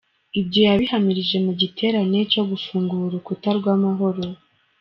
[0.39, 4.25] Ibyo yabihamirije mu giterane cyo gufungura urukuta rw'amahoro.